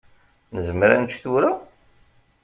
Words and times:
Nezmer 0.55 0.89
ad 0.91 0.99
nečč 1.01 1.13
tura? 1.23 1.51